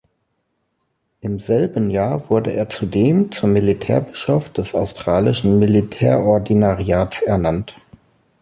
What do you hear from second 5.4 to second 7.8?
Militärordinariats ernannt.